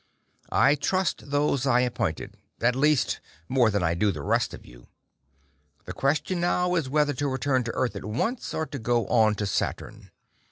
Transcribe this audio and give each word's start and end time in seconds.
"I 0.51 0.73
trust 0.73 1.29
those 1.29 1.67
I 1.67 1.81
appointed 1.81 2.35
at 2.59 2.75
least 2.75 3.19
more 3.47 3.69
than 3.69 3.83
I 3.83 3.93
do 3.93 4.11
the 4.11 4.23
rest 4.23 4.51
of 4.51 4.65
you. 4.65 4.87
The 5.85 5.93
question 5.93 6.39
now 6.39 6.73
is 6.73 6.89
whether 6.89 7.13
to 7.13 7.27
return 7.27 7.63
to 7.65 7.71
Earth 7.75 7.95
at 7.95 8.05
once 8.05 8.51
or 8.55 8.65
to 8.65 8.79
go 8.79 9.05
on 9.09 9.35
to 9.35 9.45
Saturn. 9.45 10.09